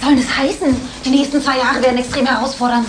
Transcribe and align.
Was 0.00 0.08
soll 0.08 0.16
das 0.16 0.36
heißen? 0.36 0.76
Die 1.04 1.10
nächsten 1.10 1.42
zwei 1.42 1.58
Jahre 1.58 1.82
werden 1.82 1.98
extrem 1.98 2.26
herausfordernd. 2.26 2.88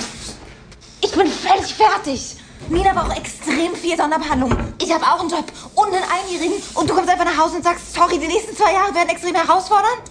Ich 1.02 1.12
bin 1.12 1.28
völlig 1.28 1.74
fertig. 1.74 2.38
Nina 2.70 2.94
braucht 2.94 3.18
extrem 3.18 3.76
viel 3.76 3.98
Sonderbehandlung. 3.98 4.56
Ich 4.82 4.94
habe 4.94 5.04
auch 5.04 5.20
einen 5.20 5.30
Job 5.30 5.44
und 5.76 5.88
einen 5.88 6.04
Einjährigen. 6.04 6.62
Und 6.74 6.90
du 6.90 6.94
kommst 6.94 7.10
einfach 7.10 7.26
nach 7.26 7.38
Hause 7.38 7.58
und 7.58 7.64
sagst, 7.64 7.94
sorry, 7.94 8.18
die 8.18 8.28
nächsten 8.28 8.56
zwei 8.56 8.72
Jahre 8.74 8.96
werden 8.96 9.10
extrem 9.10 9.36
herausfordernd? 9.36 10.04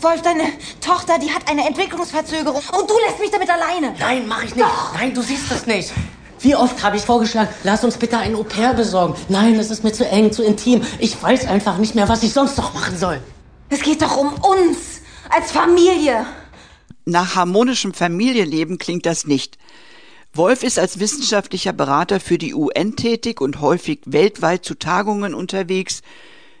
Wolf, 0.00 0.20
deine 0.20 0.44
Tochter, 0.80 1.18
die 1.18 1.32
hat 1.32 1.48
eine 1.48 1.66
Entwicklungsverzögerung. 1.66 2.60
Und 2.78 2.90
du 2.90 2.94
lässt 3.06 3.18
mich 3.18 3.30
damit 3.30 3.48
alleine. 3.48 3.94
Nein, 3.98 4.26
mach 4.26 4.42
ich 4.42 4.54
nicht. 4.54 4.66
Doch. 4.66 4.92
Nein, 4.94 5.14
du 5.14 5.22
siehst 5.22 5.50
das 5.50 5.66
nicht. 5.66 5.92
Wie 6.40 6.56
oft 6.56 6.82
habe 6.82 6.96
ich 6.96 7.02
vorgeschlagen, 7.04 7.48
lass 7.62 7.84
uns 7.84 7.96
bitte 7.96 8.18
ein 8.18 8.34
Au-pair 8.34 8.74
besorgen. 8.74 9.14
Nein, 9.28 9.54
es 9.58 9.70
ist 9.70 9.84
mir 9.84 9.92
zu 9.92 10.06
eng, 10.06 10.32
zu 10.32 10.42
intim. 10.42 10.82
Ich 10.98 11.22
weiß 11.22 11.46
einfach 11.46 11.78
nicht 11.78 11.94
mehr, 11.94 12.08
was 12.08 12.22
ich 12.22 12.32
sonst 12.32 12.58
noch 12.58 12.74
machen 12.74 12.98
soll. 12.98 13.22
Es 13.70 13.80
geht 13.80 14.02
doch 14.02 14.16
um 14.18 14.34
uns 14.34 14.91
als 15.34 15.50
Familie. 15.50 16.26
Nach 17.04 17.34
harmonischem 17.34 17.94
Familienleben 17.94 18.78
klingt 18.78 19.06
das 19.06 19.26
nicht. 19.26 19.56
Wolf 20.34 20.62
ist 20.62 20.78
als 20.78 20.98
wissenschaftlicher 20.98 21.72
Berater 21.72 22.20
für 22.20 22.38
die 22.38 22.54
UN 22.54 22.96
tätig 22.96 23.40
und 23.40 23.60
häufig 23.60 24.00
weltweit 24.06 24.64
zu 24.64 24.74
Tagungen 24.74 25.34
unterwegs. 25.34 26.02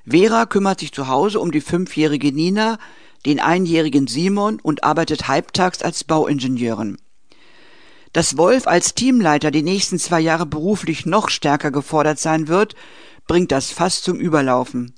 Vera 0.08 0.46
kümmert 0.46 0.80
sich 0.80 0.92
zu 0.92 1.08
Hause 1.08 1.38
um 1.40 1.52
die 1.52 1.60
fünfjährige 1.60 2.32
Nina, 2.32 2.78
den 3.24 3.40
einjährigen 3.40 4.06
Simon 4.06 4.58
und 4.60 4.84
arbeitet 4.84 5.28
halbtags 5.28 5.82
als 5.82 6.04
Bauingenieurin. 6.04 6.96
Dass 8.12 8.36
Wolf 8.36 8.66
als 8.66 8.94
Teamleiter 8.94 9.50
die 9.50 9.62
nächsten 9.62 9.98
zwei 9.98 10.20
Jahre 10.20 10.44
beruflich 10.44 11.06
noch 11.06 11.28
stärker 11.28 11.70
gefordert 11.70 12.18
sein 12.18 12.48
wird, 12.48 12.74
bringt 13.26 13.52
das 13.52 13.70
fast 13.70 14.04
zum 14.04 14.18
Überlaufen. 14.18 14.94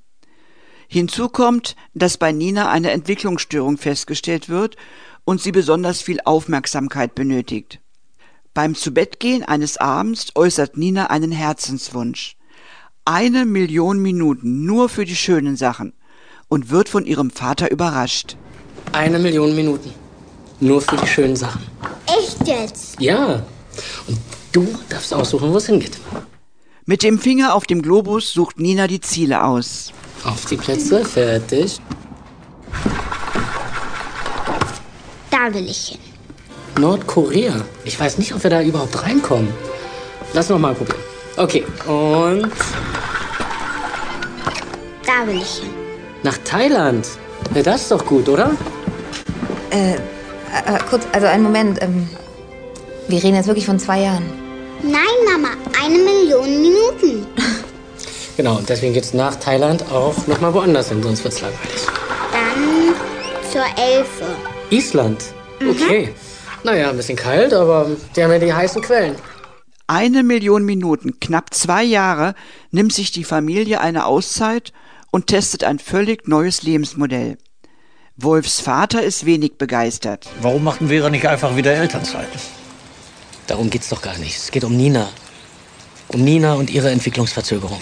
Hinzu 0.88 1.28
kommt, 1.28 1.76
dass 1.94 2.18
bei 2.18 2.32
Nina 2.32 2.70
eine 2.70 2.90
Entwicklungsstörung 2.90 3.78
festgestellt 3.78 4.48
wird 4.48 4.76
und 5.24 5.40
sie 5.40 5.52
besonders 5.52 6.02
viel 6.02 6.20
Aufmerksamkeit 6.24 7.14
benötigt. 7.14 7.80
Beim 8.52 8.74
Zubettgehen 8.74 9.42
eines 9.42 9.78
Abends 9.78 10.28
äußert 10.34 10.76
Nina 10.76 11.10
einen 11.10 11.32
Herzenswunsch. 11.32 12.36
Eine 13.04 13.44
Million 13.44 14.00
Minuten 14.00 14.64
nur 14.64 14.88
für 14.88 15.04
die 15.04 15.16
schönen 15.16 15.56
Sachen 15.56 15.92
und 16.48 16.70
wird 16.70 16.88
von 16.88 17.04
ihrem 17.04 17.30
Vater 17.30 17.70
überrascht. 17.70 18.36
Eine 18.92 19.18
Million 19.18 19.56
Minuten. 19.56 19.92
Nur 20.60 20.80
für 20.80 20.96
die 20.96 21.06
schönen 21.06 21.36
Sachen. 21.36 21.62
Echt 22.06 22.46
jetzt? 22.46 23.00
Ja. 23.00 23.44
Und 24.06 24.18
du 24.52 24.66
darfst 24.88 25.12
aussuchen, 25.12 25.52
wo 25.52 25.56
es 25.56 25.66
hingeht. 25.66 25.98
Mit 26.86 27.02
dem 27.02 27.18
Finger 27.18 27.54
auf 27.54 27.64
dem 27.64 27.82
Globus 27.82 28.32
sucht 28.32 28.60
Nina 28.60 28.86
die 28.86 29.00
Ziele 29.00 29.42
aus. 29.42 29.92
Auf 30.24 30.46
die 30.46 30.56
Plätze, 30.56 31.04
fertig. 31.04 31.80
Da 35.30 35.52
will 35.52 35.68
ich 35.68 35.88
hin. 35.88 35.98
Nordkorea. 36.78 37.54
Ich 37.84 37.98
weiß 37.98 38.18
nicht, 38.18 38.34
ob 38.34 38.42
wir 38.42 38.50
da 38.50 38.62
überhaupt 38.62 39.02
reinkommen. 39.02 39.52
Lass 40.32 40.48
noch 40.48 40.58
mal 40.58 40.74
probieren. 40.74 40.98
Okay, 41.36 41.64
und. 41.86 42.50
Da 45.06 45.26
will 45.26 45.36
ich 45.36 45.58
hin. 45.58 45.70
Nach 46.22 46.38
Thailand. 46.38 47.06
Ja, 47.54 47.62
das 47.62 47.82
ist 47.82 47.90
doch 47.90 48.04
gut, 48.04 48.28
oder? 48.28 48.52
Äh, 49.70 49.94
äh, 49.94 49.98
kurz, 50.88 51.06
also 51.12 51.26
einen 51.26 51.42
Moment. 51.42 51.82
Ähm, 51.82 52.08
wir 53.08 53.22
reden 53.22 53.36
jetzt 53.36 53.46
wirklich 53.46 53.66
von 53.66 53.78
zwei 53.78 54.00
Jahren. 54.00 54.24
Nein, 54.82 55.02
Mama, 55.30 55.48
eine 55.82 55.98
Million. 55.98 56.33
Genau, 58.36 58.56
und 58.56 58.68
deswegen 58.68 58.94
geht's 58.94 59.14
nach 59.14 59.36
Thailand 59.36 59.90
auch 59.90 60.26
noch 60.26 60.40
mal 60.40 60.52
woanders 60.54 60.88
hin, 60.88 61.02
sonst 61.02 61.24
wird's 61.24 61.40
langweilig. 61.40 61.80
Dann 62.32 62.94
zur 63.50 63.64
Elfe. 63.82 64.24
Island? 64.70 65.22
Okay. 65.60 66.06
Mhm. 66.06 66.14
Naja, 66.64 66.90
ein 66.90 66.96
bisschen 66.96 67.16
kalt, 67.16 67.52
aber 67.52 67.90
die 68.16 68.22
haben 68.22 68.32
ja 68.32 68.38
die 68.38 68.52
heißen 68.52 68.80
Quellen. 68.82 69.16
Eine 69.86 70.22
Million 70.22 70.64
Minuten, 70.64 71.20
knapp 71.20 71.52
zwei 71.52 71.84
Jahre, 71.84 72.34
nimmt 72.70 72.94
sich 72.94 73.12
die 73.12 73.24
Familie 73.24 73.82
eine 73.82 74.06
Auszeit 74.06 74.72
und 75.10 75.26
testet 75.26 75.62
ein 75.62 75.78
völlig 75.78 76.26
neues 76.26 76.62
Lebensmodell. 76.62 77.36
Wolfs 78.16 78.60
Vater 78.60 79.02
ist 79.02 79.26
wenig 79.26 79.58
begeistert. 79.58 80.26
Warum 80.40 80.64
machen 80.64 80.88
wir 80.88 81.10
nicht 81.10 81.26
einfach 81.26 81.54
wieder 81.56 81.74
Elternzeit? 81.74 82.28
Darum 83.46 83.68
geht's 83.68 83.90
doch 83.90 84.00
gar 84.00 84.16
nicht. 84.18 84.36
Es 84.36 84.50
geht 84.50 84.64
um 84.64 84.74
Nina. 84.74 85.10
Um 86.08 86.22
Nina 86.22 86.54
und 86.54 86.70
ihre 86.70 86.90
Entwicklungsverzögerung. 86.90 87.80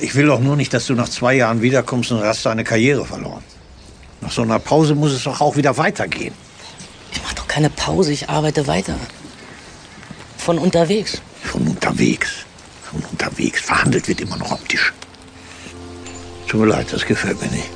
Ich 0.00 0.14
will 0.14 0.26
doch 0.26 0.40
nur 0.40 0.56
nicht, 0.56 0.72
dass 0.72 0.86
du 0.86 0.94
nach 0.94 1.08
zwei 1.08 1.34
Jahren 1.34 1.60
wiederkommst 1.60 2.10
und 2.12 2.22
hast 2.22 2.46
deine 2.46 2.64
Karriere 2.64 3.04
verloren. 3.04 3.44
Nach 4.20 4.30
so 4.30 4.42
einer 4.42 4.58
Pause 4.58 4.94
muss 4.94 5.12
es 5.12 5.24
doch 5.24 5.40
auch 5.40 5.56
wieder 5.56 5.76
weitergehen. 5.76 6.34
Ich 7.12 7.20
mach 7.22 7.34
doch 7.34 7.46
keine 7.46 7.70
Pause, 7.70 8.12
ich 8.12 8.28
arbeite 8.28 8.66
weiter. 8.66 8.96
Von 10.38 10.58
unterwegs. 10.58 11.20
Von 11.42 11.66
unterwegs. 11.68 12.46
Von 12.90 13.02
unterwegs. 13.10 13.60
Verhandelt 13.60 14.08
wird 14.08 14.20
immer 14.20 14.36
noch 14.36 14.52
optisch. 14.52 14.92
Tut 16.48 16.60
mir 16.60 16.66
leid, 16.66 16.86
das 16.90 17.04
gefällt 17.04 17.40
mir 17.40 17.48
nicht. 17.48 17.70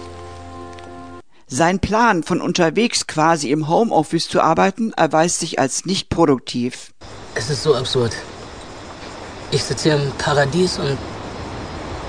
Sein 1.47 1.79
Plan, 1.79 2.23
von 2.23 2.41
unterwegs 2.41 3.07
quasi 3.07 3.51
im 3.51 3.69
Homeoffice 3.69 4.29
zu 4.29 4.41
arbeiten, 4.41 4.93
erweist 4.95 5.41
sich 5.41 5.59
als 5.59 5.85
nicht 5.85 6.09
produktiv. 6.09 6.93
Es 7.35 7.51
ist 7.51 7.63
so 7.63 7.75
absurd. 7.75 8.13
Ich 9.51 9.63
sitze 9.63 9.91
hier 9.91 10.03
im 10.03 10.11
Paradies 10.13 10.79
und 10.79 10.99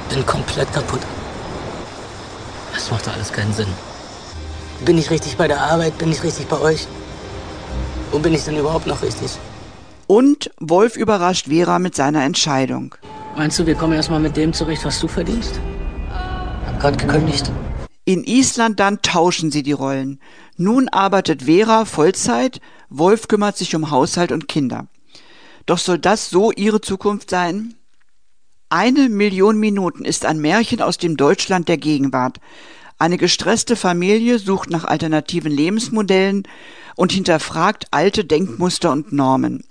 bin 0.10 0.26
komplett 0.26 0.72
kaputt. 0.74 1.02
Das 2.74 2.92
macht 2.92 3.08
doch 3.08 3.14
alles 3.14 3.32
keinen 3.32 3.54
Sinn. 3.54 3.68
Bin 4.84 4.98
ich 4.98 5.10
richtig 5.10 5.38
bei 5.38 5.48
der 5.48 5.62
Arbeit? 5.62 5.98
Bin 5.98 6.12
ich 6.12 6.24
richtig 6.24 6.48
bei 6.48 6.60
euch? 6.60 6.88
Wo 8.12 8.20
bin 8.20 8.34
ich 8.34 8.44
denn 8.44 8.58
überhaupt 8.58 8.88
noch 8.88 9.02
richtig? 9.02 9.32
Und 10.08 10.52
Wolf 10.60 10.98
überrascht 10.98 11.48
Vera 11.48 11.80
mit 11.80 11.96
seiner 11.96 12.24
Entscheidung. 12.24 12.96
Meinst 13.36 13.58
du, 13.60 13.66
wir 13.66 13.76
kommen 13.76 13.94
erstmal 13.94 14.20
mit 14.20 14.38
dem 14.38 14.54
zurecht, 14.54 14.86
was 14.86 15.00
du 15.00 15.08
verdienst? 15.08 15.60
Hab 16.66 16.80
grad 16.80 16.98
gekündigt. 16.98 17.52
In 18.06 18.24
Island 18.24 18.80
dann 18.80 19.02
tauschen 19.02 19.50
sie 19.50 19.64
die 19.64 19.72
Rollen. 19.72 20.20
Nun 20.58 20.90
arbeitet 20.90 21.44
Vera 21.44 21.86
Vollzeit, 21.86 22.62
Wolf 22.90 23.28
kümmert 23.28 23.58
sich 23.58 23.76
um 23.76 23.90
Haushalt 23.90 24.32
und 24.32 24.48
Kinder. 24.48 24.88
Doch 25.66 25.80
soll 25.80 25.98
das 25.98 26.30
so 26.30 26.52
ihre 26.52 26.82
Zukunft 26.82 27.32
sein? 27.32 27.74
Eine 28.70 29.10
Million 29.10 29.60
Minuten 29.60 30.06
ist 30.06 30.26
ein 30.26 30.40
Märchen 30.40 30.82
aus 30.82 30.98
dem 30.98 31.18
Deutschland 31.18 31.70
der 31.70 31.78
Gegenwart. 31.78 32.40
Eine 32.98 33.18
gestresste 33.18 33.76
Familie 33.76 34.40
sucht 34.40 34.72
nach 34.72 34.86
alternativen 34.86 35.52
Lebensmodellen 35.52 36.48
und 36.96 37.12
hinterfragt 37.12 37.86
alte 37.92 38.26
Denkmuster 38.26 38.92
und 38.92 39.14
Normen. 39.14 39.66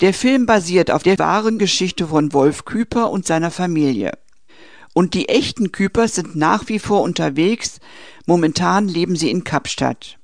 Der 0.00 0.14
Film 0.14 0.46
basiert 0.46 0.90
auf 0.90 1.02
der 1.02 1.18
wahren 1.18 1.58
Geschichte 1.58 2.06
von 2.06 2.32
Wolf 2.32 2.64
Küper 2.64 3.10
und 3.10 3.26
seiner 3.26 3.50
Familie. 3.50 4.12
Und 4.94 5.12
die 5.12 5.28
echten 5.28 5.70
Küpers 5.70 6.14
sind 6.14 6.34
nach 6.34 6.68
wie 6.68 6.78
vor 6.78 7.02
unterwegs, 7.02 7.80
momentan 8.24 8.88
leben 8.88 9.14
sie 9.14 9.30
in 9.30 9.44
Kapstadt. 9.44 10.19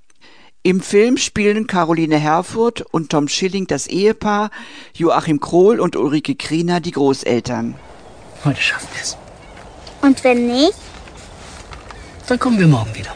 Im 0.66 0.80
Film 0.80 1.16
spielen 1.16 1.68
Caroline 1.68 2.18
Herfurth 2.18 2.80
und 2.90 3.10
Tom 3.10 3.28
Schilling 3.28 3.68
das 3.68 3.86
Ehepaar, 3.86 4.50
Joachim 4.94 5.38
Krohl 5.38 5.78
und 5.78 5.94
Ulrike 5.94 6.34
Kriener 6.34 6.80
die 6.80 6.90
Großeltern. 6.90 7.76
Heute 8.44 8.60
schaffen 8.60 8.88
wir 8.92 9.00
es. 9.00 9.16
Und 10.02 10.24
wenn 10.24 10.48
nicht? 10.48 10.74
Dann 12.26 12.40
kommen 12.40 12.58
wir 12.58 12.66
morgen 12.66 12.92
wieder. 12.96 13.14